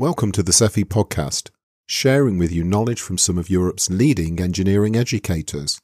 [0.00, 1.50] Welcome to the SEFI podcast,
[1.88, 5.80] sharing with you knowledge from some of Europe's leading engineering educators.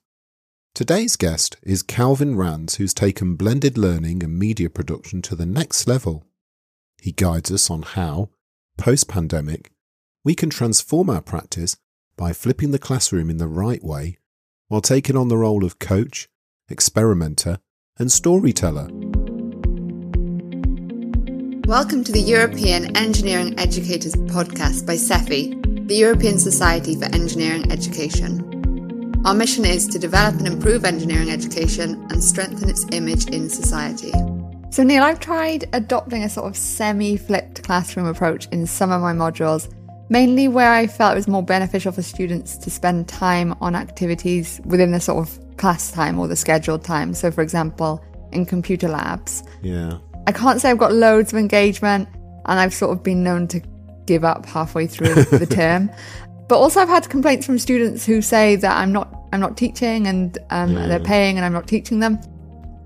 [0.72, 5.88] Today's guest is Calvin Rans, who's taken blended learning and media production to the next
[5.88, 6.24] level.
[7.02, 8.30] He guides us on how,
[8.79, 9.72] post pandemic,
[10.22, 11.76] we can transform our practice
[12.16, 14.18] by flipping the classroom in the right way
[14.68, 16.28] while taking on the role of coach,
[16.70, 17.58] experimenter,
[17.98, 18.90] and storyteller.
[21.66, 29.22] Welcome to the European Engineering Educators podcast by SEFI, the European Society for Engineering Education.
[29.25, 34.12] Our mission is to develop and improve engineering education and strengthen its image in society.
[34.69, 39.01] So, Neil, I've tried adopting a sort of semi flipped classroom approach in some of
[39.01, 39.73] my modules,
[40.11, 44.61] mainly where I felt it was more beneficial for students to spend time on activities
[44.67, 47.15] within the sort of class time or the scheduled time.
[47.15, 49.42] So, for example, in computer labs.
[49.62, 49.97] Yeah.
[50.27, 52.09] I can't say I've got loads of engagement,
[52.46, 53.60] and I've sort of been known to
[54.06, 55.91] give up halfway through the term.
[56.48, 60.06] But also, I've had complaints from students who say that I'm not I'm not teaching,
[60.06, 62.19] and um, they're paying, and I'm not teaching them.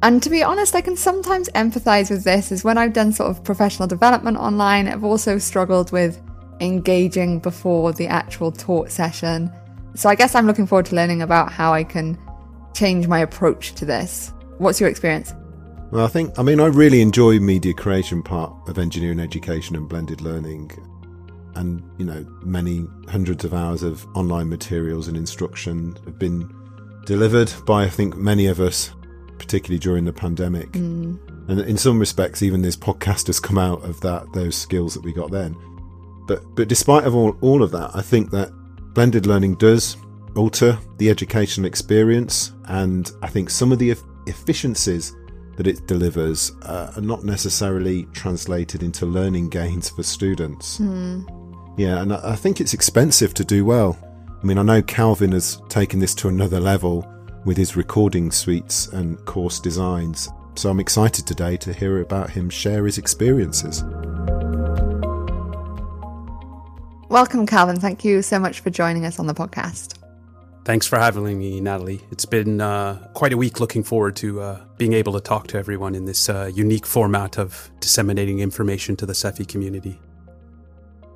[0.02, 3.30] And to be honest, I can sometimes empathize with this, as when I've done sort
[3.30, 6.20] of professional development online, I've also struggled with
[6.60, 9.52] engaging before the actual taught session.
[9.94, 12.16] So I guess I'm looking forward to learning about how I can
[12.74, 14.32] change my approach to this.
[14.58, 15.34] What's your experience?
[15.90, 19.88] Well, I think, I mean, I really enjoy media creation part of engineering education and
[19.88, 20.70] blended learning.
[21.54, 26.54] And, you know, many hundreds of hours of online materials and instruction have been
[27.06, 28.90] delivered by, I think, many of us,
[29.38, 30.70] particularly during the pandemic.
[30.72, 31.18] Mm.
[31.48, 35.02] And in some respects, even this podcast has come out of that, those skills that
[35.02, 35.56] we got then.
[36.26, 38.50] But, but despite of all, all of that, I think that
[38.92, 39.96] blended learning does
[40.36, 42.52] alter the educational experience.
[42.66, 45.16] And I think some of the efficiencies
[45.58, 50.78] that it delivers uh, are not necessarily translated into learning gains for students.
[50.78, 51.74] Mm.
[51.76, 53.98] Yeah, and I think it's expensive to do well.
[54.40, 57.12] I mean, I know Calvin has taken this to another level
[57.44, 60.28] with his recording suites and course designs.
[60.54, 63.82] So I'm excited today to hear about him share his experiences.
[67.08, 67.80] Welcome, Calvin.
[67.80, 69.94] Thank you so much for joining us on the podcast.
[70.64, 72.00] Thanks for having me, Natalie.
[72.12, 75.58] It's been uh, quite a week looking forward to uh, being able to talk to
[75.58, 80.00] everyone in this uh, unique format of disseminating information to the SEFI community.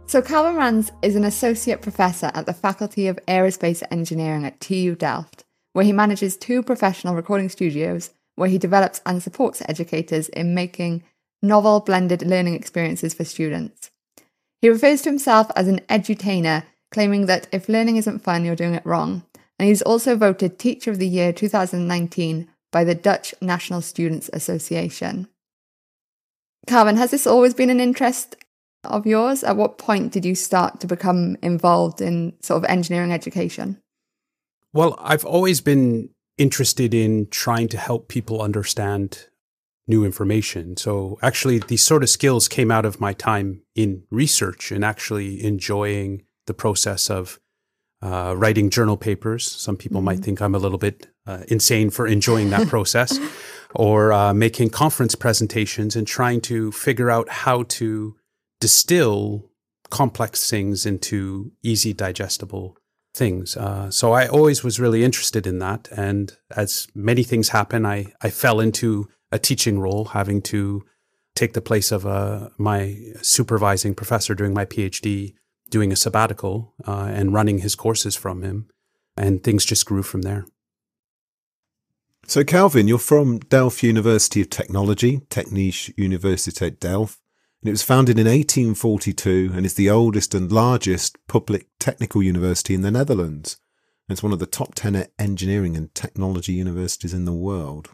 [0.06, 4.94] So, Calvin Rans is an associate professor at the Faculty of Aerospace Engineering at TU
[4.94, 10.54] Delft, where he manages two professional recording studios where he develops and supports educators in
[10.54, 11.02] making
[11.40, 13.90] novel blended learning experiences for students.
[14.60, 18.74] He refers to himself as an edutainer, claiming that if learning isn't fun, you're doing
[18.74, 19.24] it wrong
[19.62, 25.28] and he's also voted Teacher of the Year 2019 by the Dutch National Students Association.
[26.66, 28.37] Calvin, has this always been an interest
[28.84, 29.44] of yours?
[29.44, 33.81] At what point did you start to become involved in sort of engineering education?
[34.72, 39.28] Well, I've always been interested in trying to help people understand
[39.87, 40.77] new information.
[40.77, 45.44] So actually, these sort of skills came out of my time in research and actually
[45.44, 47.39] enjoying the process of
[48.00, 49.50] uh, writing journal papers.
[49.50, 50.06] Some people mm-hmm.
[50.06, 53.19] might think I'm a little bit uh, insane for enjoying that process,
[53.75, 58.16] or uh, making conference presentations and trying to figure out how to
[58.60, 59.50] distill
[59.91, 62.77] complex things into easy digestible
[63.15, 63.56] things.
[63.56, 65.88] Uh, so I always was really interested in that.
[65.94, 70.84] And as many things happen, I, I fell into a teaching role, having to
[71.34, 75.34] take the place of uh, my supervising professor during my PhD
[75.71, 78.69] doing a sabbatical uh, and running his courses from him.
[79.16, 80.47] And things just grew from there.
[82.27, 87.19] So, Calvin, you're from Delft University of Technology, Technische Universiteit Delft,
[87.60, 92.75] and it was founded in 1842 and is the oldest and largest public technical university
[92.75, 93.59] in the Netherlands.
[94.09, 97.91] And It's one of the top 10 engineering and technology universities in the world.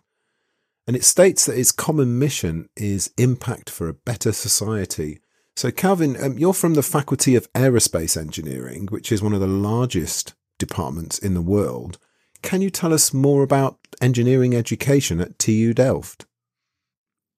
[0.86, 5.20] And it states that its common mission is impact for a better society
[5.58, 9.48] so, Calvin, um, you're from the Faculty of Aerospace Engineering, which is one of the
[9.48, 11.98] largest departments in the world.
[12.42, 16.26] Can you tell us more about engineering education at TU Delft?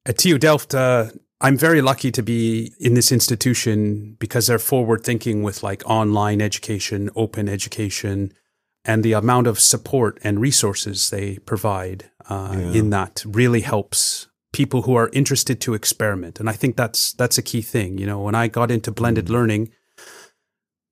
[0.07, 1.11] At TU Delft, uh,
[1.41, 6.41] I'm very lucky to be in this institution because they're forward thinking with like online
[6.43, 8.33] education, open education,
[8.85, 12.73] and the amount of support and resources they provide uh, yeah.
[12.73, 16.41] in that really helps people who are interested to experiment.
[16.41, 17.99] And I think that's that's a key thing.
[17.99, 19.31] You know, when I got into blended mm.
[19.31, 19.71] learning,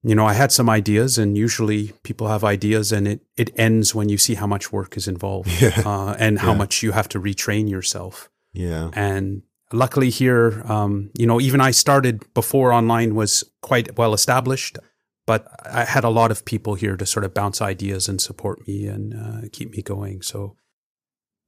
[0.02, 3.94] you know, I had some ideas, and usually people have ideas, and it it ends
[3.94, 5.82] when you see how much work is involved, yeah.
[5.84, 6.58] uh, and how yeah.
[6.58, 8.30] much you have to retrain yourself.
[8.52, 9.42] Yeah, and
[9.72, 14.78] luckily here, um, you know, even I started before online was quite well established,
[15.26, 18.66] but I had a lot of people here to sort of bounce ideas and support
[18.66, 20.22] me and uh, keep me going.
[20.22, 20.56] So,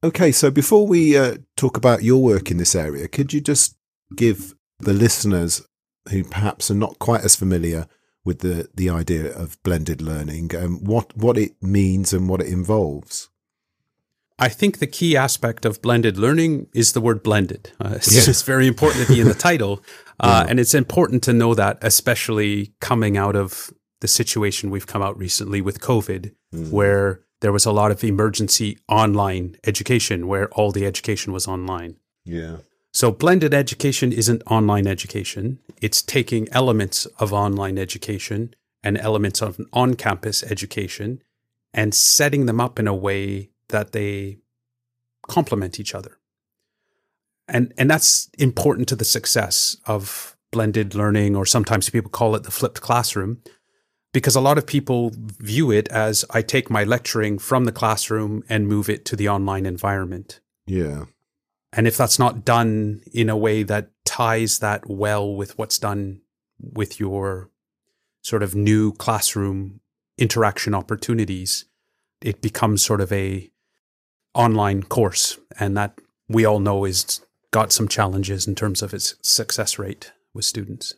[0.03, 3.77] okay, so before we uh, talk about your work in this area, could you just
[4.15, 5.65] give the listeners
[6.09, 7.87] who perhaps are not quite as familiar
[8.23, 12.47] with the the idea of blended learning and what what it means and what it
[12.47, 13.29] involves?
[14.41, 17.71] I think the key aspect of blended learning is the word blended.
[17.79, 18.23] Uh, it's yeah.
[18.23, 19.83] just very important to be in the title.
[20.19, 20.49] Uh, yeah.
[20.49, 25.15] And it's important to know that, especially coming out of the situation we've come out
[25.15, 26.71] recently with COVID, mm.
[26.71, 31.97] where there was a lot of emergency online education, where all the education was online.
[32.25, 32.57] Yeah.
[32.93, 35.59] So blended education isn't online education.
[35.81, 38.53] It's taking elements of online education
[38.83, 41.21] and elements of on campus education
[41.73, 44.39] and setting them up in a way that they
[45.27, 46.17] complement each other.
[47.47, 52.43] And, and that's important to the success of blended learning, or sometimes people call it
[52.43, 53.41] the flipped classroom,
[54.13, 58.43] because a lot of people view it as I take my lecturing from the classroom
[58.49, 60.41] and move it to the online environment.
[60.65, 61.05] Yeah.
[61.73, 66.21] And if that's not done in a way that ties that well with what's done
[66.59, 67.49] with your
[68.21, 69.79] sort of new classroom
[70.17, 71.65] interaction opportunities,
[72.21, 73.49] it becomes sort of a
[74.33, 77.21] online course, and that we all know is
[77.51, 80.93] got some challenges in terms of its success rate with students.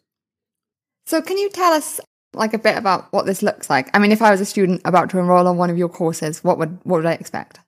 [1.06, 2.00] So, can you tell us
[2.34, 3.90] like a bit about what this looks like?
[3.94, 6.44] I mean, if I was a student about to enroll on one of your courses,
[6.44, 7.60] what would what would I expect?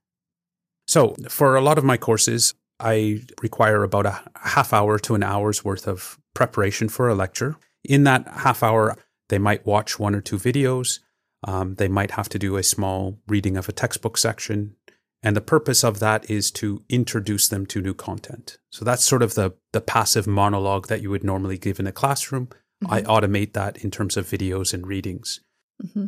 [0.88, 5.24] So, for a lot of my courses, I require about a half hour to an
[5.24, 7.56] hour's worth of preparation for a lecture.
[7.84, 8.98] In that half hour,
[9.30, 11.00] they might watch one or two videos.
[11.44, 14.76] Um, they might have to do a small reading of a textbook section.
[15.24, 18.58] And the purpose of that is to introduce them to new content.
[18.72, 21.92] So that's sort of the, the passive monologue that you would normally give in a
[21.92, 22.48] classroom.
[22.84, 22.94] Mm-hmm.
[22.94, 25.40] I automate that in terms of videos and readings.
[25.84, 26.08] Mm-hmm.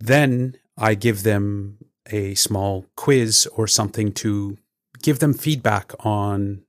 [0.00, 1.78] Then I give them
[2.10, 4.58] a small quiz or something to
[5.04, 6.62] give them feedback on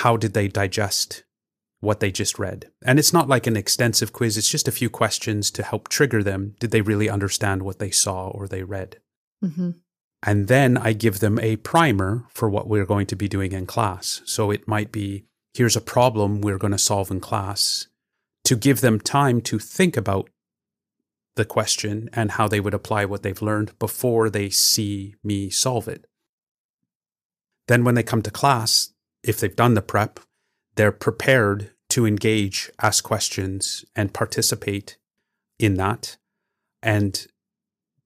[0.00, 1.22] how did they digest
[1.80, 2.70] what they just read.
[2.82, 6.22] And it's not like an extensive quiz, it's just a few questions to help trigger
[6.22, 6.56] them.
[6.58, 9.00] Did they really understand what they saw or they read?
[9.44, 9.72] Mm-hmm.
[10.22, 13.66] And then I give them a primer for what we're going to be doing in
[13.66, 14.22] class.
[14.24, 17.88] So it might be here's a problem we're going to solve in class
[18.44, 20.30] to give them time to think about
[21.36, 25.86] the question and how they would apply what they've learned before they see me solve
[25.86, 26.06] it.
[27.68, 30.20] Then, when they come to class, if they've done the prep,
[30.76, 34.98] they're prepared to engage, ask questions, and participate
[35.58, 36.16] in that.
[36.82, 37.26] And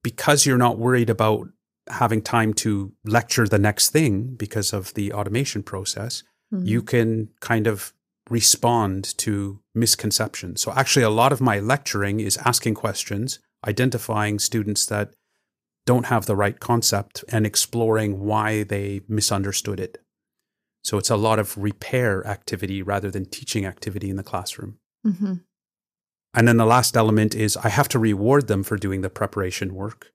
[0.03, 1.49] because you're not worried about
[1.89, 6.23] having time to lecture the next thing because of the automation process,
[6.53, 6.65] mm-hmm.
[6.65, 7.93] you can kind of
[8.29, 10.61] respond to misconceptions.
[10.61, 15.13] So, actually, a lot of my lecturing is asking questions, identifying students that
[15.85, 19.97] don't have the right concept, and exploring why they misunderstood it.
[20.83, 24.77] So, it's a lot of repair activity rather than teaching activity in the classroom.
[25.05, 25.35] Mm-hmm.
[26.33, 29.73] And then the last element is I have to reward them for doing the preparation
[29.73, 30.11] work.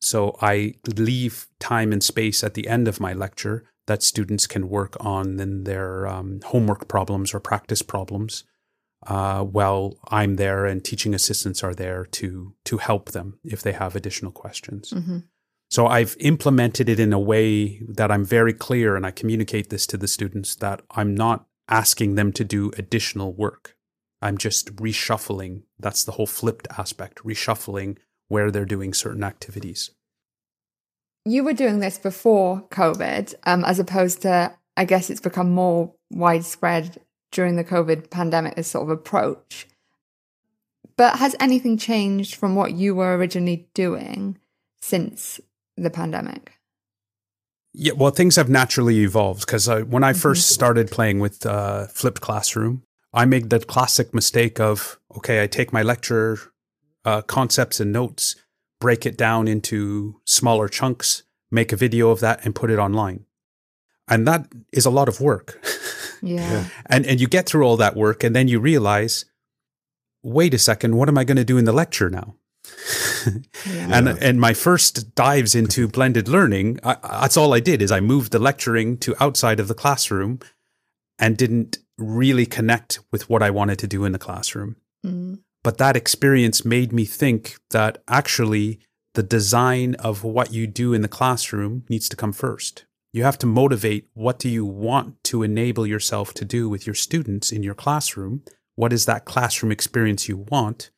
[0.00, 4.68] So I leave time and space at the end of my lecture that students can
[4.68, 8.44] work on in their um, homework problems or practice problems
[9.06, 13.72] uh, while I'm there and teaching assistants are there to to help them if they
[13.72, 14.92] have additional questions.
[14.92, 15.18] Mm-hmm.
[15.70, 19.86] So I've implemented it in a way that I'm very clear and I communicate this
[19.88, 23.76] to the students that I'm not asking them to do additional work.
[24.22, 25.62] I'm just reshuffling.
[25.78, 29.90] That's the whole flipped aspect, reshuffling where they're doing certain activities.
[31.24, 35.92] You were doing this before COVID, um, as opposed to, I guess it's become more
[36.10, 36.98] widespread
[37.30, 39.66] during the COVID pandemic, this sort of approach.
[40.96, 44.38] But has anything changed from what you were originally doing
[44.80, 45.40] since
[45.76, 46.52] the pandemic?
[47.72, 50.34] Yeah, well, things have naturally evolved because uh, when I 1st mm-hmm.
[50.34, 52.82] started playing with uh, Flipped Classroom,
[53.12, 56.38] I made the classic mistake of okay, I take my lecture
[57.04, 58.36] uh, concepts and notes,
[58.80, 63.24] break it down into smaller chunks, make a video of that, and put it online.
[64.08, 65.62] And that is a lot of work.
[66.22, 66.66] Yeah.
[66.86, 69.24] and and you get through all that work, and then you realize,
[70.22, 72.36] wait a second, what am I going to do in the lecture now?
[73.66, 73.88] yeah.
[73.90, 78.00] And and my first dives into blended learning, I, that's all I did is I
[78.00, 80.40] moved the lecturing to outside of the classroom,
[81.18, 84.76] and didn't really connect with what I wanted to do in the classroom.
[85.04, 85.40] Mm.
[85.64, 88.80] But that experience made me think that actually
[89.14, 92.84] the design of what you do in the classroom needs to come first.
[93.18, 96.94] You have to motivate what do you want to enable yourself to do with your
[96.94, 98.44] students in your classroom?
[98.76, 100.92] What is that classroom experience you want?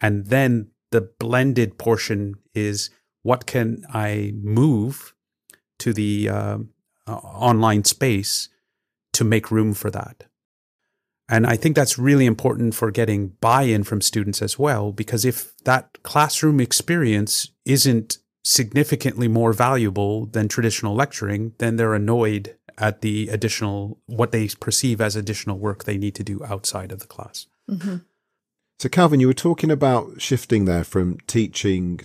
[0.00, 2.90] And then the blended portion is
[3.24, 5.12] what can I move
[5.80, 6.58] to the uh,
[7.08, 8.48] uh, online space
[9.14, 10.22] to make room for that?
[11.28, 15.24] And I think that's really important for getting buy in from students as well, because
[15.24, 23.00] if that classroom experience isn't significantly more valuable than traditional lecturing, then they're annoyed at
[23.00, 27.06] the additional, what they perceive as additional work they need to do outside of the
[27.06, 27.46] class.
[27.68, 27.96] Mm-hmm.
[28.78, 32.00] So, Calvin, you were talking about shifting there from teaching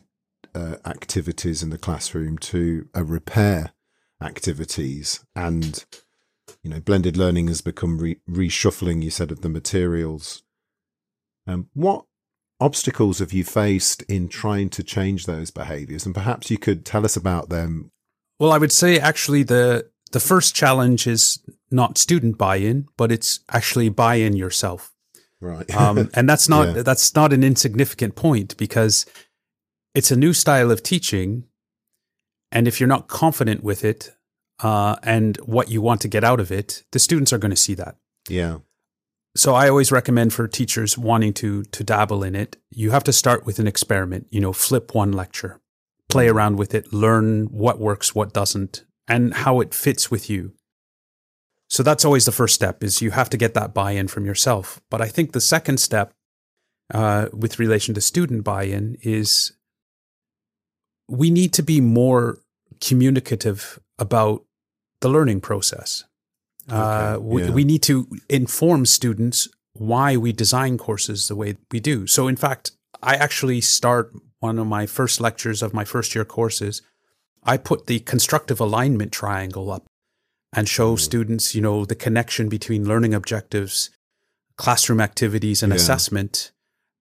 [0.56, 3.74] uh, activities in the classroom to a repair
[4.22, 5.86] activities and
[6.62, 10.44] you know blended learning has become re- reshuffling you said of the materials
[11.48, 12.06] um, what
[12.62, 16.06] obstacles have you faced in trying to change those behaviors?
[16.06, 17.92] And perhaps you could tell us about them.
[18.40, 21.40] Well i would say actually the the first challenge is
[21.70, 24.94] not student buy-in but it's actually buy-in yourself.
[25.40, 25.70] Right.
[25.76, 26.84] Um, and that's not Yeah.
[26.84, 29.06] that's not an insignificant point because
[29.96, 31.46] it's a new style of teaching.
[32.52, 34.16] And if you're not confident with it
[34.64, 37.64] uh, and what you want to get out of it the students are going to
[37.68, 37.96] see that.
[38.30, 38.58] Yeah
[39.36, 43.14] so I always recommend for teachers wanting to to dabble in it, you have to
[43.14, 44.28] start with an experiment.
[44.30, 45.60] You know, flip one lecture,
[46.10, 50.54] play around with it, learn what works, what doesn't, and how it fits with you.
[51.70, 54.82] So that's always the first step: is you have to get that buy-in from yourself.
[54.90, 56.14] But I think the second step,
[56.94, 59.54] uh, with relation to student buy-in, is
[61.08, 62.40] we need to be more
[62.82, 64.44] communicative about
[65.00, 66.04] the learning process.
[66.72, 67.52] Uh, Okay, we, yeah.
[67.52, 72.08] we need to inform students why we design courses the way we do.
[72.08, 76.26] So, in fact, I actually start one of my first lectures of my first year
[76.26, 76.82] courses.
[77.44, 79.86] I put the constructive alignment triangle up
[80.54, 83.90] and show students, you know, the connection between learning objectives,
[84.58, 85.78] classroom activities, and Yeah.
[85.78, 86.52] assessment,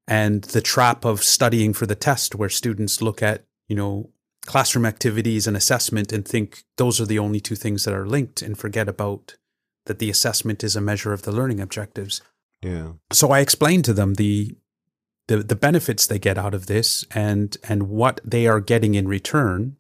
[0.07, 4.11] and the trap of studying for the test, where students look at, you know,
[4.47, 8.41] classroom activities and assessment and think those are the only two things that are linked
[8.41, 9.35] and forget about
[9.87, 12.23] that the assessment is a measure of the learning objectives.
[12.63, 14.57] yeah So I explained to them the
[15.29, 19.07] the, the benefits they get out of this and and what they are getting in
[19.07, 19.77] return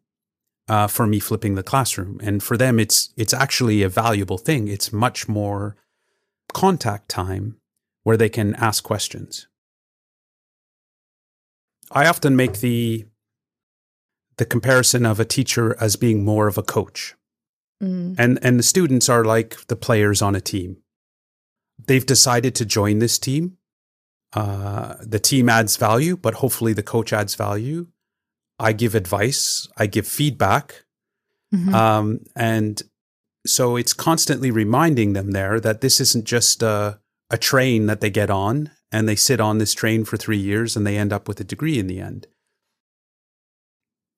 [0.69, 2.21] uh, for me flipping the classroom.
[2.23, 4.69] And for them, it's it's actually a valuable thing.
[4.69, 5.77] It's much more
[6.53, 7.57] contact time
[8.05, 9.49] where they can ask questions.
[11.91, 13.07] I often make the
[14.37, 17.17] the comparison of a teacher as being more of a coach
[17.83, 18.15] Mm.
[18.19, 20.77] and and the students are like the players on a team.
[21.87, 23.57] They've decided to join this team.
[24.35, 27.87] Uh, the team adds value, but hopefully the coach adds value.
[28.59, 29.67] I give advice.
[29.79, 30.85] I give feedback,
[31.55, 31.73] Mhm.
[31.75, 32.83] um, and
[33.47, 38.11] so it's constantly reminding them there that this isn't just a, a train that they
[38.11, 41.27] get on and they sit on this train for three years and they end up
[41.27, 42.27] with a degree in the end.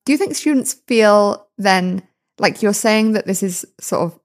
[0.04, 2.02] Do you think students feel then,
[2.38, 4.20] like you're saying that this is sort of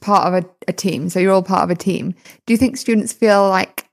[0.00, 2.14] part of a, a team, so you're all part of a team.
[2.46, 3.86] Do you think students feel like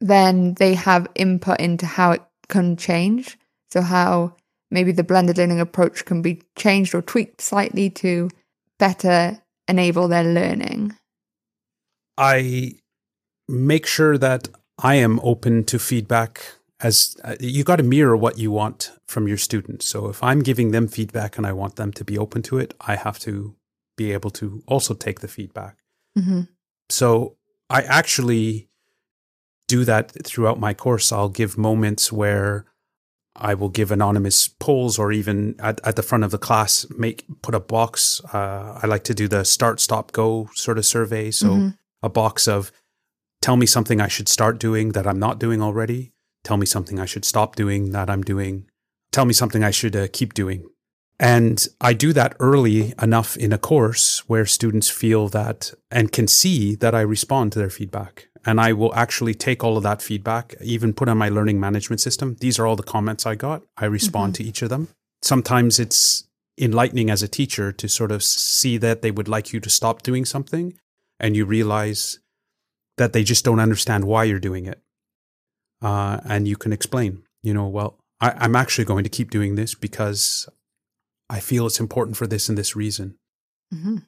[0.00, 3.38] then they have input into how it can change?
[3.70, 4.34] So, how
[4.70, 8.30] maybe the blended learning approach can be changed or tweaked slightly to
[8.78, 10.96] better enable their learning?
[12.16, 12.74] I
[13.48, 14.48] make sure that
[14.78, 16.40] I am open to feedback
[16.84, 19.86] as uh, you got to mirror what you want from your students.
[19.86, 22.74] So if I'm giving them feedback and I want them to be open to it,
[22.92, 23.54] I have to
[23.96, 25.78] be able to also take the feedback.
[26.14, 26.42] hmm
[26.90, 27.36] So
[27.70, 28.68] I actually
[29.66, 31.10] do that throughout my course.
[31.10, 32.66] I'll give moments where
[33.34, 37.24] I will give anonymous polls or even at, at the front of the class, make
[37.42, 38.20] put a box.
[38.32, 41.30] Uh, I like to do the start, stop, go sort of survey.
[41.30, 41.78] So Mhm.
[42.02, 42.70] a box of
[43.40, 46.12] tell me something I should start doing that I'm not doing already.
[46.44, 48.66] Tell me something I should stop doing that I'm doing.
[49.10, 50.68] Tell me something I should uh, keep doing.
[51.18, 56.28] And I do that early enough in a course where students feel that and can
[56.28, 58.28] see that I respond to their feedback.
[58.44, 62.00] And I will actually take all of that feedback, even put on my learning management
[62.00, 62.36] system.
[62.40, 63.62] These are all the comments I got.
[63.78, 64.88] I respond to each of them.
[65.22, 69.60] Sometimes it's enlightening as a teacher to sort of see that they would like you
[69.60, 70.74] to stop doing something
[71.18, 72.18] and you realize
[72.96, 74.80] that they just don't understand why you're doing it.
[75.84, 79.54] Uh, and you can explain, you know, well, I, I'm actually going to keep doing
[79.54, 80.48] this because
[81.28, 83.18] I feel it's important for this and this reason.
[83.70, 83.98] hmm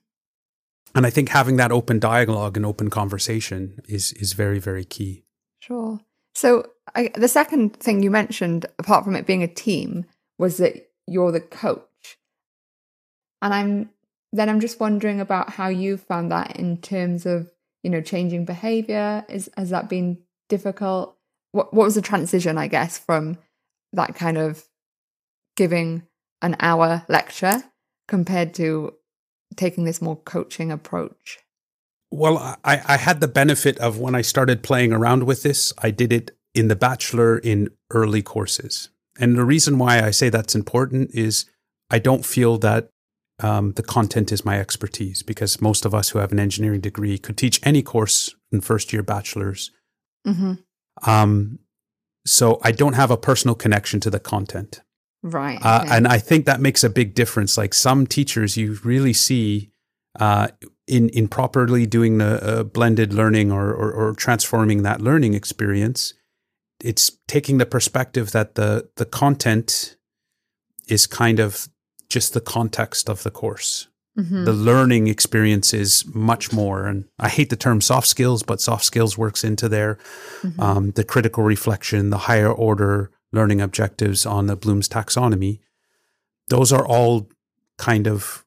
[0.95, 5.25] And I think having that open dialogue and open conversation is is very very key.
[5.61, 6.01] Sure.
[6.35, 10.07] So I, the second thing you mentioned, apart from it being a team,
[10.39, 11.83] was that you're the coach.
[13.43, 13.91] And I'm
[14.33, 17.51] then I'm just wondering about how you found that in terms of,
[17.83, 19.27] you know, changing behavior.
[19.29, 20.19] Is has that been
[20.49, 21.16] difficult?
[21.57, 23.39] What what was the transition, I guess, from
[23.95, 24.63] that kind of
[25.57, 26.03] giving
[26.43, 27.65] an hour lecture
[28.07, 28.93] compared to
[29.57, 31.39] taking this more coaching approach?
[32.11, 35.91] Well, I, I had the benefit of when I started playing around with this, I
[35.91, 38.91] did it in the bachelor in early courses.
[39.19, 41.47] And the reason why I say that's important is
[41.91, 42.91] I don't feel that
[43.43, 47.17] um, the content is my expertise because most of us who have an engineering degree
[47.17, 49.71] could teach any course in first year bachelor's.
[50.27, 50.55] Mm-hmm.
[51.03, 51.59] Um,
[52.25, 54.81] so I don't have a personal connection to the content.
[55.23, 55.59] Right.
[55.61, 57.57] Uh, and I think that makes a big difference.
[57.57, 59.71] Like some teachers, you really see
[60.19, 60.49] uh,
[60.87, 66.15] in in properly doing the uh, blended learning or, or, or transforming that learning experience.
[66.83, 69.97] It's taking the perspective that the the content
[70.89, 71.69] is kind of
[72.09, 73.89] just the context of the course.
[74.19, 74.45] Mm-hmm.
[74.45, 78.85] The learning experience is much more, and I hate the term soft skills, but soft
[78.85, 79.99] skills works into there.
[80.43, 80.61] Mm-hmm.
[80.61, 85.61] Um, the critical reflection, the higher order learning objectives on the Bloom's taxonomy,
[86.49, 87.29] those are all
[87.77, 88.45] kind of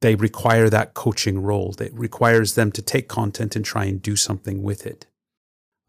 [0.00, 1.72] they require that coaching role.
[1.72, 5.06] That requires them to take content and try and do something with it.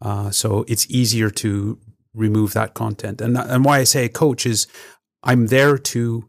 [0.00, 1.78] Uh, so it's easier to
[2.14, 3.20] remove that content.
[3.20, 4.66] And and why I say coach is
[5.22, 6.28] I'm there to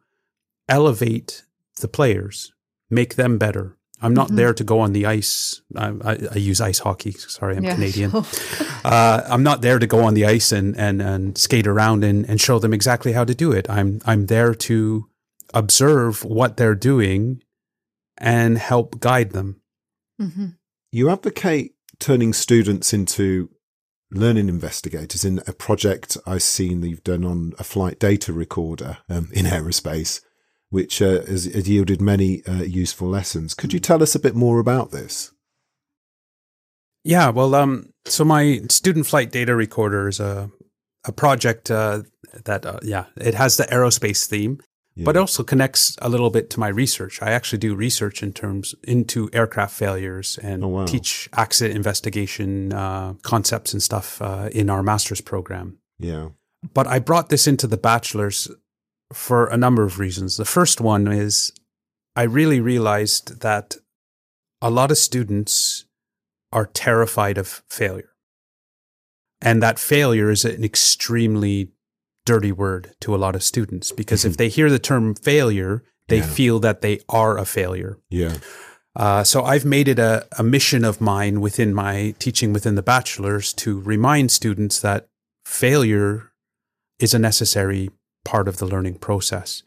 [0.70, 1.44] elevate
[1.82, 2.54] the players,
[2.94, 3.78] make them better.
[4.02, 4.36] I'm not mm-hmm.
[4.36, 5.62] there to go on the ice.
[5.78, 7.12] I, I, I use ice hockey.
[7.12, 8.12] Sorry, I'm yeah, Canadian.
[8.86, 12.30] Uh, I'm not there to go on the ice and, and, and skate around and,
[12.30, 13.70] and show them exactly how to do it.
[13.70, 15.08] I'm I'm there to
[15.54, 17.42] observe what they're doing
[18.18, 19.62] and help guide them.
[20.22, 20.48] Mm-hmm.
[20.92, 23.52] You advocate turning students into
[24.12, 28.98] learning investigators in a project I've seen that you've done on a flight data recorder
[29.10, 30.20] um, in aerospace
[30.74, 33.54] which uh, has, has, yielded many uh, useful lessons.
[33.54, 35.32] Could you tell us a bit more about this?
[37.04, 40.50] Yeah, well, um, so my student flight data recorder is a
[41.06, 42.04] a project uh,
[42.46, 44.60] that, uh, yeah, it has the aerospace theme,
[44.96, 45.04] yeah.
[45.04, 47.22] but also connects a little bit to my research.
[47.22, 50.86] I actually do research in terms into aircraft failures and oh, wow.
[50.86, 55.78] teach accident investigation uh, concepts and stuff uh, in our master's program.
[56.00, 56.30] Yeah.
[56.74, 58.50] But I brought this into the bachelor's
[59.14, 60.38] for a number of reasons.
[60.38, 61.52] The first one is
[62.16, 63.78] I really realized that
[64.62, 65.86] a lot of students
[66.52, 68.10] are terrified of failure.
[69.42, 71.70] And that failure is an extremely
[72.26, 76.20] dirty word to a lot of students because if they hear the term failure, they
[76.20, 76.26] yeah.
[76.26, 77.98] feel that they are a failure.
[78.10, 78.38] Yeah.
[78.96, 82.84] Uh, so I've made it a, a mission of mine within my teaching within the
[82.84, 85.08] bachelor's to remind students that
[85.46, 86.32] failure
[87.00, 87.90] is a necessary
[88.24, 89.64] part of the learning process.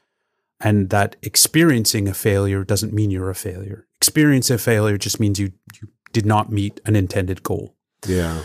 [0.60, 3.86] And that experiencing a failure doesn't mean you're a failure.
[4.00, 7.74] Experience a failure just means you, you did not meet an intended goal.
[8.06, 8.42] Yeah.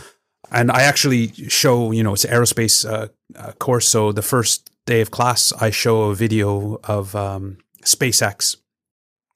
[0.52, 3.88] And I actually show, you know, it's an aerospace uh, uh, course.
[3.88, 8.58] So the first day of class, I show a video of um, SpaceX,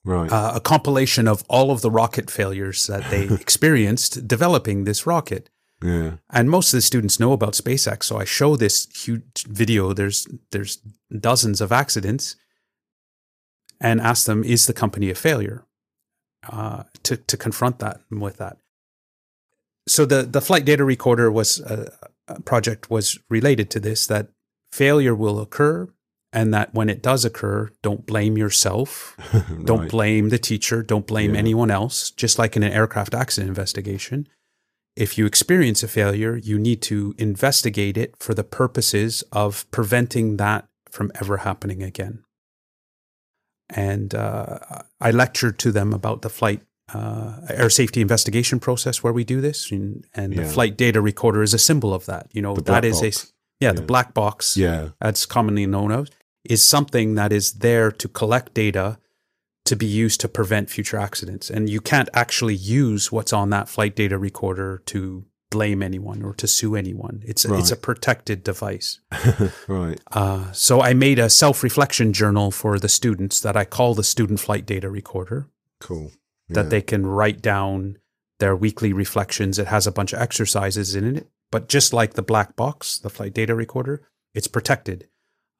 [0.04, 0.30] right?
[0.30, 5.50] Uh, a compilation of all of the rocket failures that they experienced developing this rocket.
[5.84, 6.18] Yeah.
[6.30, 9.94] And most of the students know about SpaceX, so I show this huge video.
[9.94, 10.80] There's there's
[11.20, 12.36] dozens of accidents,
[13.82, 15.66] and ask them, is the company a failure?
[16.50, 18.58] Uh, to to confront that with that.
[19.88, 24.08] So the the flight data recorder was a, uh, a project was related to this
[24.08, 24.30] that
[24.72, 25.88] failure will occur
[26.36, 29.66] and that when it does occur, don't blame yourself, right.
[29.66, 31.40] don't blame the teacher, don't blame yeah.
[31.40, 32.12] anyone else.
[32.12, 34.28] Just like in an aircraft accident investigation,
[34.96, 40.38] if you experience a failure, you need to investigate it for the purposes of preventing
[40.38, 42.24] that from ever happening again.
[43.70, 44.60] And uh,
[45.02, 46.62] I lectured to them about the flight
[46.94, 50.44] uh, air safety investigation process where we do this, and, and yeah.
[50.44, 52.28] the flight data recorder is a symbol of that.
[52.32, 53.24] You know, that is box.
[53.24, 53.28] a
[53.60, 54.56] yeah, yeah, the black box.
[54.56, 56.10] Yeah, that's commonly known as
[56.44, 59.00] is something that is there to collect data
[59.66, 61.50] to be used to prevent future accidents.
[61.50, 66.34] And you can't actually use what's on that flight data recorder to blame anyone or
[66.36, 67.24] to sue anyone.
[67.26, 67.60] It's a, right.
[67.60, 69.00] it's a protected device.
[69.68, 70.00] right.
[70.12, 74.04] Uh, so I made a self reflection journal for the students that I call the
[74.04, 75.48] student flight data recorder.
[75.80, 76.12] Cool.
[76.48, 76.56] Yeah.
[76.62, 77.98] That they can write down
[78.40, 79.58] their weekly reflections.
[79.58, 83.10] It has a bunch of exercises in it, but just like the black box, the
[83.10, 85.08] flight data recorder, it's protected.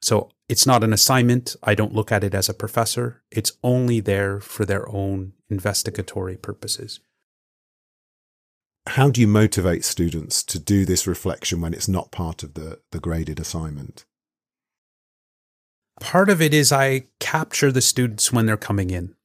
[0.02, 1.56] So it's not an assignment.
[1.64, 3.24] I don't look at it as a professor.
[3.32, 7.00] It's only there for their own investigatory purposes.
[8.88, 12.80] How do you motivate students to do this reflection when it's not part of the,
[12.92, 14.06] the graded assignment?
[16.00, 19.16] Part of it is I capture the students when they're coming in.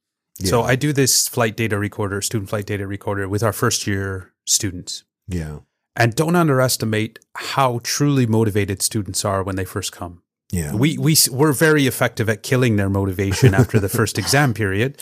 [0.43, 4.33] So I do this flight data recorder, student flight data recorder with our first year
[4.45, 5.03] students.
[5.27, 5.59] Yeah.
[5.95, 10.23] And don't underestimate how truly motivated students are when they first come.
[10.51, 10.73] Yeah.
[10.75, 15.01] We we we're very effective at killing their motivation after the first exam period,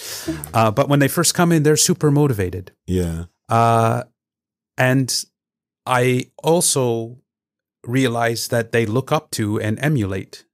[0.54, 2.72] uh, but when they first come in, they're super motivated.
[2.88, 3.26] yeah.
[3.50, 4.04] Uh,
[4.78, 5.26] and
[5.88, 7.18] I also
[7.88, 10.46] realize that they look up to and emulate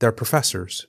[0.00, 0.86] their professors.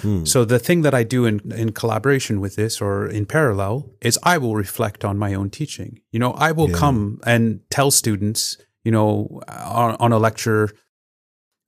[0.00, 0.26] Mm.
[0.26, 4.18] So the thing that I do in, in collaboration with this or in parallel is
[4.22, 6.00] I will reflect on my own teaching.
[6.12, 6.78] You know, I will Yeah.
[6.78, 10.70] come and tell students, you know, on, on a lecture.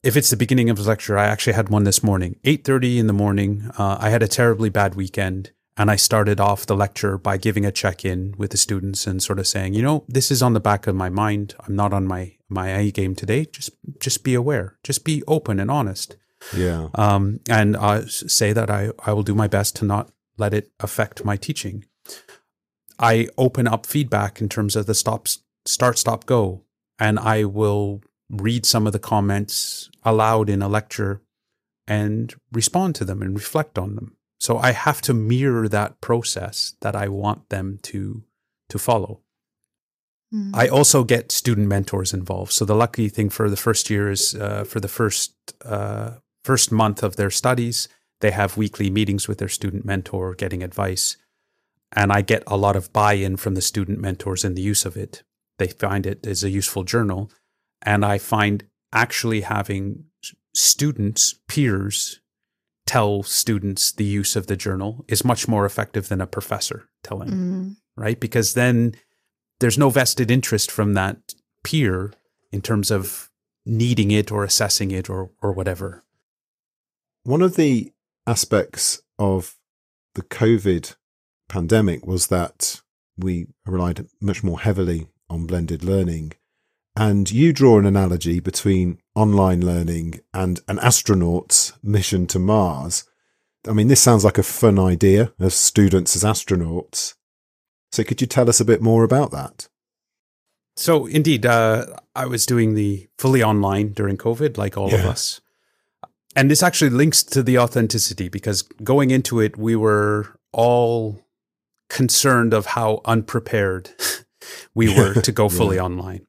[0.03, 2.99] If it's the beginning of a lecture, I actually had one this morning, eight thirty
[2.99, 3.71] in the morning.
[3.77, 7.67] Uh, I had a terribly bad weekend, and I started off the lecture by giving
[7.67, 10.53] a check in with the students and sort of saying, you know, this is on
[10.53, 11.55] the back of my mind.
[11.67, 13.47] I'm not on my my A game today.
[13.47, 14.79] Just just be aware.
[14.85, 16.17] Just be open and honest
[16.57, 16.89] Yeah.
[16.95, 20.71] um, and s- say that I, I will do my best to not let it
[20.79, 21.85] affect my teaching.
[23.01, 25.27] I open up feedback in terms of the stop,
[25.67, 26.65] start, stop, go,
[26.99, 31.23] and I will read some of the comments aloud in a lecture
[31.87, 34.17] and respond to them and reflect on them.
[34.41, 38.23] So I have to mirror that process that I want them to
[38.69, 39.23] to follow.
[40.33, 40.51] Mm.
[40.55, 42.53] I also get student mentors involved.
[42.53, 46.71] So the lucky thing for the first year is uh, for the first uh, first
[46.71, 47.89] month of their studies,
[48.21, 51.17] they have weekly meetings with their student mentor, getting advice,
[51.93, 54.97] and I get a lot of buy-in from the student mentors in the use of
[54.97, 55.23] it.
[55.59, 57.31] They find it as a useful journal,
[57.83, 60.05] and I find actually having
[60.55, 62.21] students, peers,
[62.87, 67.31] tell students the use of the journal is much more effective than a professor telling
[67.31, 67.77] Mm.
[67.97, 68.19] right?
[68.19, 68.95] Because then
[69.61, 72.13] there's no vested interest from that peer
[72.51, 73.31] in terms of
[73.67, 76.03] needing it or assessing it or or whatever.
[77.25, 77.93] One of the
[78.27, 79.57] aspects of
[80.15, 80.97] the COVID
[81.49, 82.81] pandemic was that
[83.19, 86.33] we relied much more heavily on blended learning.
[86.99, 93.05] And you draw an analogy between online learning and an astronaut's mission to Mars.
[93.69, 97.15] I mean, this sounds like a fun idea of students as astronauts.
[97.93, 99.69] So, could you tell us a bit more about that?
[100.77, 105.41] So indeed, uh, I was doing the fully online during COVID, like all of us.
[106.37, 111.21] And this actually links to the authenticity because going into it, we were all
[111.91, 113.91] concerned of how unprepared
[114.75, 115.83] we were to go fully Yeah.
[115.85, 116.27] online.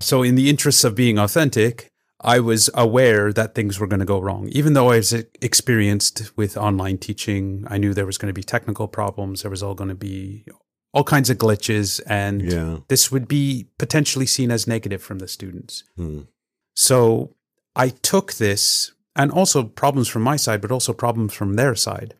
[0.00, 1.90] So, in the interests of being authentic,
[2.22, 4.48] I was aware that things were going to go wrong.
[4.50, 8.42] Even though I was experienced with online teaching, I knew there was going to be
[8.42, 9.42] technical problems.
[9.42, 10.44] There was all going to be
[10.92, 12.78] all kinds of glitches, and Yeah.
[12.88, 15.84] this would be potentially seen as negative from the students.
[15.96, 16.22] Hmm.
[16.74, 17.36] So
[17.76, 22.14] I took this and also problems from my side, but also problems from their side.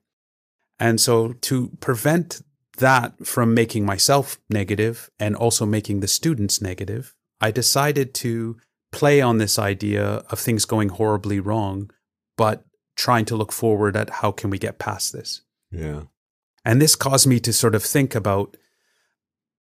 [0.79, 2.43] And so to prevent
[2.79, 8.57] that from making myself negative and also making the students negative, I decided to
[8.93, 11.91] play on this idea of things going horribly wrong,
[12.37, 12.65] but
[12.97, 15.43] trying to look forward at how can we get past this.
[15.71, 16.03] Yeah.
[16.65, 18.57] And this caused me to sort of think about,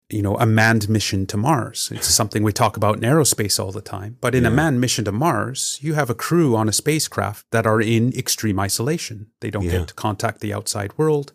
[0.09, 1.89] you know, a manned mission to Mars.
[1.95, 4.17] It's something we talk about in aerospace all the time.
[4.19, 7.65] But in a manned mission to Mars, you have a crew on a spacecraft that
[7.65, 9.27] are in extreme isolation.
[9.39, 9.79] They don't Yeah.
[9.79, 11.31] get to contact the outside world.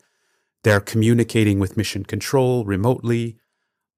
[0.64, 3.38] They're communicating with mission control remotely.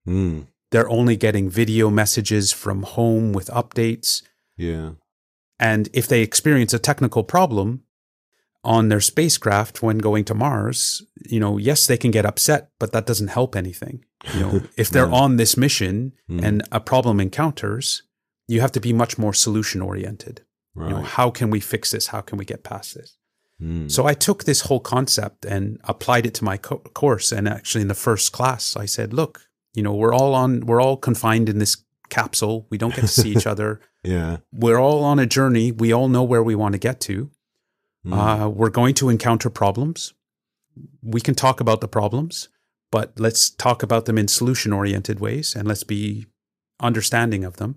[0.07, 0.47] Mm.
[0.71, 4.23] They're only getting video messages from home with updates.
[4.57, 4.93] Yeah.
[5.59, 7.83] And if they experience a technical problem
[8.63, 12.93] on their spacecraft when going to Mars, you know, yes, they can get upset, but
[12.93, 14.05] that doesn't help anything.
[14.35, 15.15] You know, if they're No.
[15.15, 16.45] on this mission Mm.
[16.45, 18.03] and a problem encounters,
[18.49, 20.43] you have to be much more solution oriented.
[20.75, 20.89] Right.
[20.91, 22.09] You know, how can we fix this?
[22.09, 23.17] How can we get past this?
[23.61, 23.91] Mm.
[23.91, 27.33] So I took this whole concept and applied it to my co- course.
[27.33, 29.43] And actually, in the first class, I said, "Look,
[29.75, 31.77] you know, we're all on, we're all confined in this
[32.09, 32.67] capsule.
[32.71, 33.81] We don't get to see each other.
[34.03, 34.39] yeah.
[34.53, 35.73] We're all on a journey.
[35.73, 37.31] We all know where we want to get to.
[38.05, 38.45] Mm.
[38.45, 40.15] Uh, we're going to encounter problems.
[41.03, 42.49] We can talk about the problems,
[42.91, 46.27] but let's talk about them in solution oriented ways and let's be
[46.81, 47.77] understanding of them.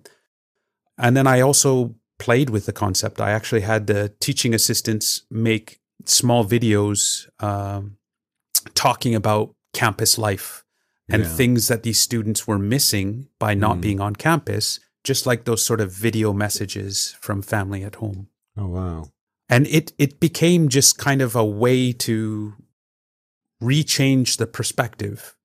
[0.97, 3.19] And then I also played with the concept.
[3.19, 7.97] I actually had the teaching assistants make small videos um,
[8.73, 10.62] talking about campus life
[11.09, 11.29] and Yeah.
[11.35, 13.81] things that these students were missing by not Mm.
[13.81, 18.67] being on campus, just like those sort of video messages from family at home oh
[18.67, 19.11] wow.
[19.49, 22.53] and it it became just kind of a way to
[23.61, 25.35] rechange the perspective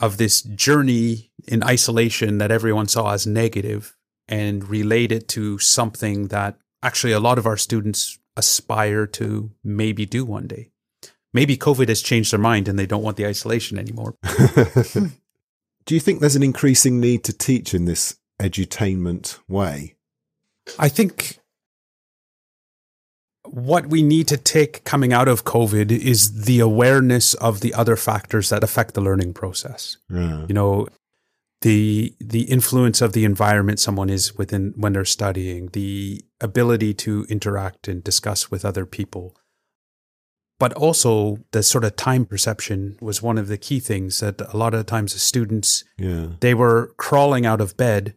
[0.00, 3.96] of this journey in isolation that everyone saw as negative
[4.28, 10.04] and relate it to something that actually a lot of our students aspire to maybe
[10.04, 10.70] do one day
[11.34, 14.14] maybe COVID has changed their mind and they don't want the isolation anymore.
[15.86, 19.96] Do you think there's an increasing need to teach in this edutainment way?
[20.78, 21.38] I think
[23.42, 27.96] what we need to take coming out of COVID is the awareness of the other
[27.96, 29.98] factors that affect the learning process.
[30.08, 30.46] Yeah.
[30.48, 30.88] You know,
[31.60, 37.26] the the influence of the environment someone is within when they're studying, the ability to
[37.28, 39.36] interact and discuss with other people.
[40.64, 44.56] But also the sort of time perception was one of the key things that a
[44.56, 46.26] lot of times the students Yeah.
[46.40, 48.14] they were crawling out of bed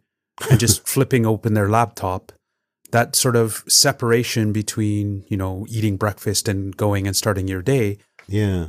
[0.50, 2.32] and just flipping open their laptop
[2.92, 7.98] that sort of separation between you know eating breakfast and going and starting your day
[8.30, 8.68] Yeah.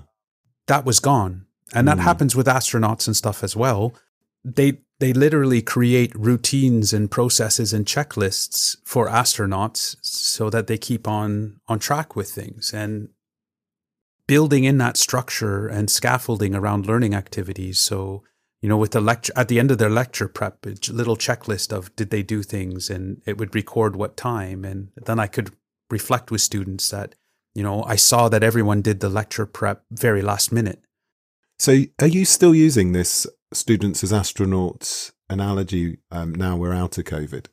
[0.67, 2.09] that was gone and that Mm.
[2.09, 3.95] happens with astronauts and stuff as well
[4.45, 11.07] they they literally create routines and processes and checklists for astronauts so that they keep
[11.07, 13.11] on on track with things and
[14.29, 17.81] building in that structure and scaffolding around learning activities.
[17.81, 18.23] So
[18.63, 21.73] you know with the lecture at the end of their lecture prep a little checklist
[21.73, 24.65] of did they do things and it would record what time.
[24.65, 25.51] And then i could
[25.91, 27.15] reflect with students that
[27.55, 30.83] you know i saw that everyone did the lecture prep very last minute.
[31.59, 37.05] So, are you still using this students as astronauts analogy um, now we're out of
[37.05, 37.47] COVID?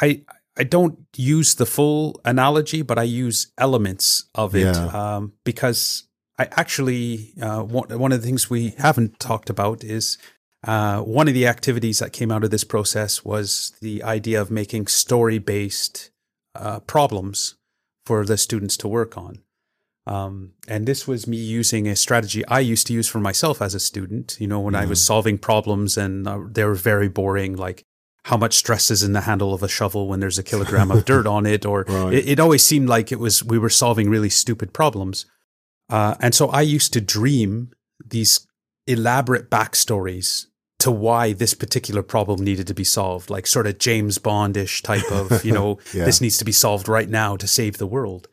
[0.00, 0.24] I
[0.58, 4.86] I don't use the full analogy, but I use elements of it Yeah.
[5.16, 6.04] um, because
[6.38, 10.18] I actually uh, one one of the things we haven't talked about is
[10.66, 14.50] uh, one of the activities that came out of this process was the idea of
[14.50, 16.10] making story based
[16.54, 17.56] uh, problems
[18.06, 19.38] for the students to work on.
[20.06, 23.74] Um, and this was me using a strategy I used to use for myself as
[23.74, 24.36] a student.
[24.40, 27.84] You know, when I was solving problems and uh, they were very boring, like
[28.24, 31.04] how much stress is in the handle of a shovel when there's a kilogram of
[31.04, 32.14] dirt on it, or Right.
[32.14, 35.26] it, it always seemed like it was we were solving really stupid problems.
[35.90, 37.72] Uh, and so I used to dream
[38.04, 38.46] these
[38.86, 40.46] elaborate backstories
[40.78, 45.10] to why this particular problem needed to be solved, like sort of James Bondish type
[45.12, 46.04] of, you know, Yeah.
[46.04, 48.28] this needs to be solved right now to save the world.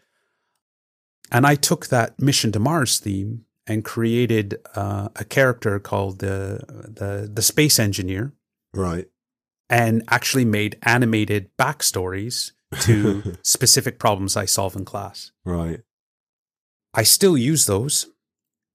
[1.31, 6.59] And I took that mission to Mars theme and created uh, a character called the,
[6.67, 8.33] the the space engineer,
[8.73, 9.07] Right.
[9.69, 12.51] And actually made animated backstories
[12.81, 15.31] to specific problems I solve in class.
[15.45, 15.81] Right.
[16.93, 18.07] I still use those,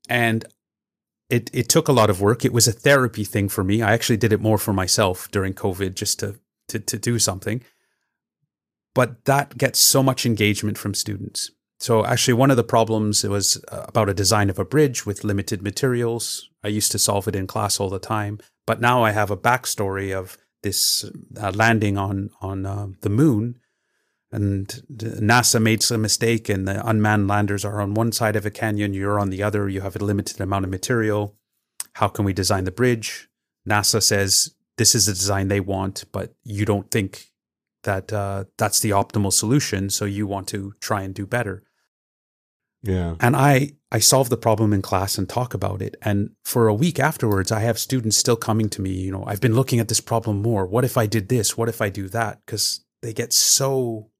[0.09, 0.44] and
[1.28, 2.44] it it took a lot of work.
[2.44, 3.83] It was a therapy thing for me.
[3.83, 7.62] I actually did it more for myself during COVID, just to to to do something.
[8.94, 11.50] But that gets so much engagement from students.
[11.80, 15.24] So actually, one of the problems was uh, about a design of a bridge with
[15.24, 16.48] limited materials.
[16.62, 19.37] I used to solve it in class all the time, but now I have a
[19.37, 21.05] backstory of this
[21.40, 23.61] uh, landing on on uh, the moon
[24.35, 28.50] and NASA made some mistake and the unmanned landers are on one side of a
[28.50, 31.37] canyon, you're on the other, you have a limited amount of material.
[31.92, 33.29] How can we design the bridge?
[33.68, 37.31] NASA says this is the design they want, but you don't think
[37.85, 41.62] that uh, that's the optimal solution, so you want to try and do better.
[42.83, 43.14] Yeah.
[43.20, 45.94] And I I solve the problem in class and talk about it.
[46.02, 48.90] And for a week afterwards, I have students still coming to me.
[48.90, 50.66] You know, I've been looking at this problem more.
[50.66, 51.57] What if I did this?
[51.57, 52.40] What if I do that?
[52.44, 54.11] Because they get so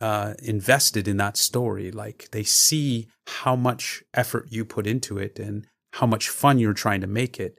[0.00, 1.90] uh, invested in that story.
[1.90, 6.72] Like they see how much effort you put into it and how much fun you're
[6.72, 7.58] trying to make it,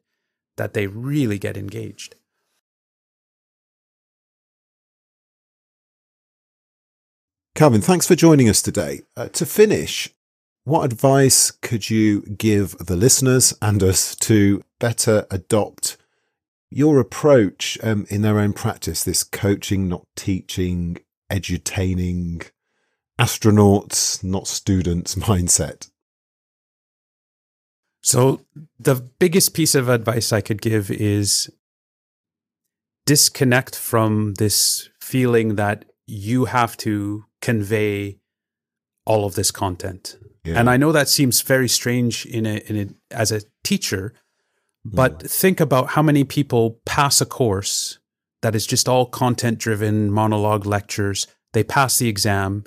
[0.56, 2.15] that they really get engaged.
[7.56, 9.01] Calvin, thanks for joining us today.
[9.17, 10.13] Uh, to finish,
[10.67, 15.95] what advice could you give the listeners and us to better adopt
[16.69, 19.01] your approach um, in their own practice?
[19.01, 20.97] This coaching, not teaching,
[21.32, 22.51] edutaining,
[23.17, 25.89] astronauts, not students mindset.
[28.03, 28.41] So,
[28.77, 31.49] the biggest piece of advice I could give is
[33.06, 38.19] disconnect from this feeling that you have to convey
[39.06, 40.17] all of this content.
[40.48, 40.60] Yeah.
[40.60, 44.14] And I know that seems very strange in a, in a as a teacher,
[44.86, 48.00] but think about how many people pass a course
[48.42, 51.28] that is just all content driven monologue lectures.
[51.54, 52.64] They pass the exam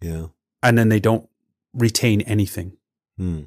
[0.00, 0.26] yeah.
[0.62, 1.28] and then they don't
[1.72, 2.76] retain anything
[3.16, 3.42] Hmm.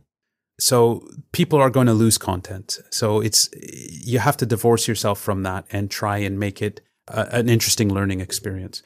[0.60, 5.44] so people are going to lose content so it's you have to divorce yourself from
[5.44, 8.82] that and try and make it a, an interesting learning experience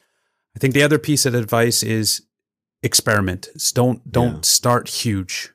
[0.56, 2.22] i think the other piece of advice is
[2.82, 4.40] experiment don't don't Yeah.
[4.42, 5.50] start huge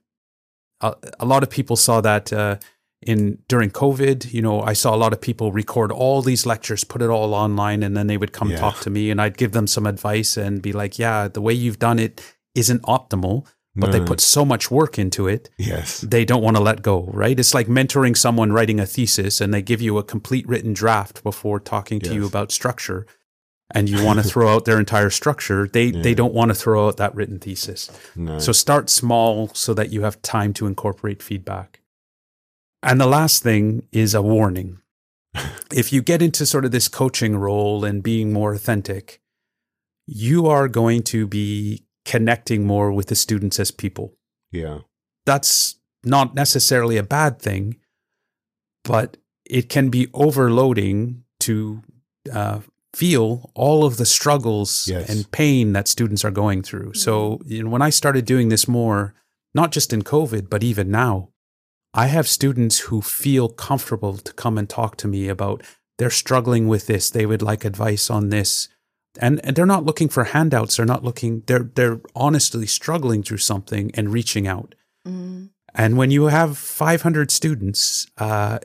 [0.81, 2.57] a, a lot of people saw that uh,
[3.01, 6.83] in during covid you know i saw a lot of people record all these lectures
[6.83, 8.59] put it all online and then they would come Yeah.
[8.59, 11.53] talk to me and i'd give them some advice and be like yeah the way
[11.53, 12.21] you've done it
[12.55, 13.45] isn't optimal
[13.79, 16.01] but they put so much work into it, Yes.
[16.01, 17.39] they don't want to let go, right?
[17.39, 21.21] It's like mentoring someone writing a thesis and they give you a complete written draft
[21.21, 23.05] before talking to you about structure
[23.71, 25.67] and you want to throw out their entire structure.
[25.67, 27.89] They they don't want to throw out that written thesis.
[28.15, 28.39] No.
[28.39, 31.81] So start small so that you have time to incorporate feedback.
[32.83, 34.79] And the last thing is a warning.
[35.73, 39.21] if you get into sort of this coaching role and being more authentic,
[40.05, 44.15] you are going to be connecting more with the students as people.
[44.51, 44.79] yeah.
[45.25, 45.75] That's
[46.05, 47.75] not necessarily a bad thing,
[48.85, 51.83] but it can be overloading to
[52.31, 52.61] uh,
[52.93, 55.09] feel all of the struggles Yes.
[55.09, 56.93] and pain that students are going through.
[56.93, 59.13] So, you know, when I started doing this more,
[59.53, 61.29] not just in COVID, but even now,
[61.93, 65.63] I have students who feel comfortable to come and talk to me about
[65.97, 68.69] they're struggling with this, they would like advice on this.
[69.19, 70.77] And, and they're not looking for handouts.
[70.77, 71.41] They're not looking.
[71.47, 74.75] They're they're honestly struggling through something and reaching out.
[75.07, 75.49] Mm.
[75.73, 78.59] And when you have 500 students, uh,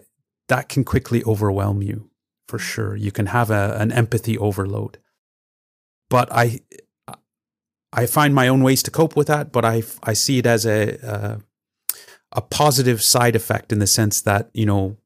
[0.49, 2.11] that can quickly overwhelm you,
[2.53, 2.95] for sure.
[2.97, 4.99] You can have a, an empathy overload.
[6.11, 6.61] But I,
[7.93, 9.53] I find my own ways to cope with that.
[9.53, 10.81] But I, I see it as a,
[11.15, 11.37] uh,
[12.33, 14.97] a positive side effect in the sense that you know,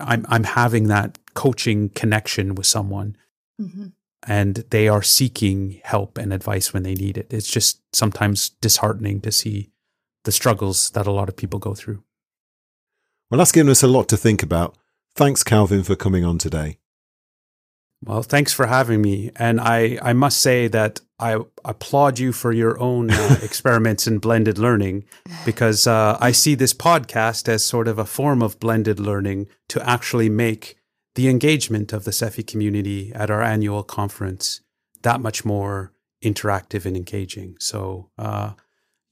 [0.00, 3.16] I'm, I'm having that coaching connection with someone,
[3.60, 3.92] Mhm.
[4.26, 7.32] and they are seeking help and advice when they need it.
[7.32, 9.70] It's just sometimes disheartening to see
[10.24, 12.02] the struggles that a lot of people go through.
[13.30, 14.76] Well, that's given us a lot to think about.
[15.14, 16.78] Thanks, Calvin, for coming on today.
[18.04, 19.30] Well, thanks for having me.
[19.36, 24.18] And I, I must say that I applaud you for your own uh, experiments in
[24.18, 25.04] blended learning
[25.44, 29.88] because uh, I see this podcast as sort of a form of blended learning to
[29.88, 30.76] actually make
[31.16, 34.60] the engagement of the SEFI community at our annual conference
[35.02, 37.56] that much more interactive and engaging.
[37.58, 38.52] So uh,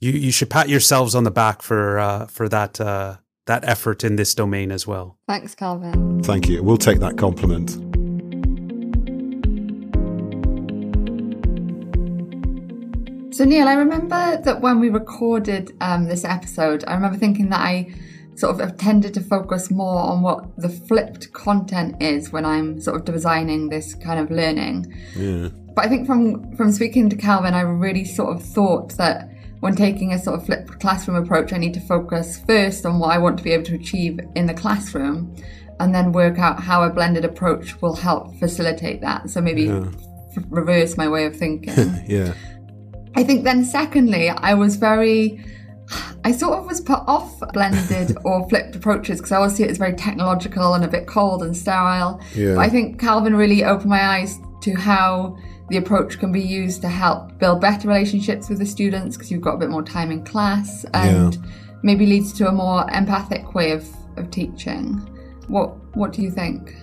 [0.01, 4.05] you, you should pat yourselves on the back for, uh, for that, uh, that effort
[4.05, 5.19] in this domain as well.
[5.27, 6.23] Thanks, Calvin.
[6.23, 6.63] Thank you.
[6.63, 7.96] We'll take that compliment.
[13.37, 17.61] So, Neil, I remember that when we recorded um, this episode, I remember thinking that
[17.61, 17.95] I
[18.35, 22.81] sort of have tended to focus more on what the flipped content is when I'm
[22.81, 24.87] sort of designing this kind of learning.
[25.15, 25.49] Yeah.
[25.75, 29.77] But I think from from speaking to Calvin, I really sort of thought that when
[29.77, 33.19] taking a sort of flipped classroom approach, I need to focus first on what I
[33.19, 35.37] want to be able to achieve in the classroom,
[35.79, 39.29] and then work out how a blended approach will help facilitate that.
[39.29, 39.91] So maybe Yeah.
[40.35, 41.75] f- reverse my way of thinking.
[42.07, 42.33] Yeah.
[43.17, 45.45] I think then, secondly, I was very.
[46.25, 49.71] I sort of was put off blended or flipped approaches because I always see it
[49.71, 52.21] as very technological and a bit cold and sterile.
[52.35, 52.55] Yeah.
[52.57, 56.81] But I think Calvin really opened my eyes to how the approach can be used
[56.83, 60.11] to help build better relationships with the students because you've got a bit more time
[60.11, 61.39] in class and
[61.83, 64.95] maybe leads to a more empathic way of, of teaching.
[65.47, 66.75] What What do you think?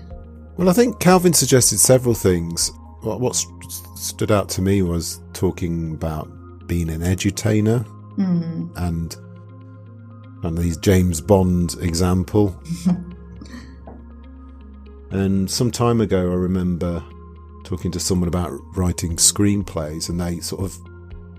[0.56, 2.72] Well, I think Calvin suggested several things.
[3.02, 3.20] What,
[4.04, 6.30] stood out to me was talking about
[6.68, 7.86] being an edutainer
[8.16, 8.68] Hmm.
[8.76, 9.16] and
[10.44, 12.56] and these James Bond example.
[15.12, 17.02] and some time ago, I remember
[17.64, 20.78] talking to someone about writing screenplays, and they sort of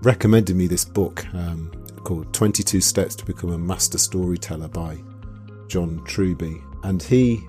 [0.01, 1.71] recommended me this book um,
[2.03, 4.97] called 22 Steps to Become a Master Storyteller by
[5.67, 6.59] John Truby.
[6.83, 7.45] And he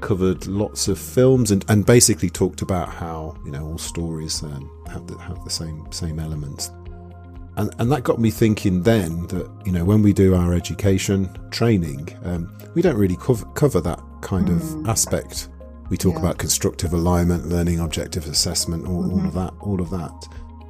[0.00, 4.70] covered lots of films and, and basically talked about how, you know, all stories um,
[4.88, 6.70] have, the, have the same, same elements.
[7.56, 11.28] And, and that got me thinking then that, you know, when we do our education
[11.50, 15.48] training, um, we don't really cover, cover that kind of aspect.
[15.90, 16.20] We talk Yeah.
[16.20, 20.28] about constructive alignment, learning objective assessment, all, all of that, all of that.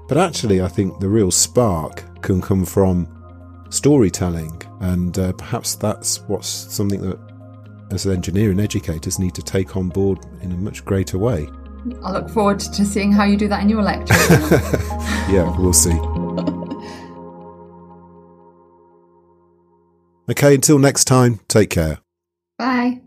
[0.08, 3.06] But actually, I think the real spark can come from
[3.68, 7.18] storytelling, and uh, perhaps that's what's something that,
[7.90, 11.48] as engineering educators, need to take on board in a much greater way.
[12.03, 14.16] I look forward to seeing how you do that in your lectures.
[15.29, 15.92] Yeah, we'll see.
[20.31, 22.01] Okay, until next time, take care.
[22.59, 23.01] Bye.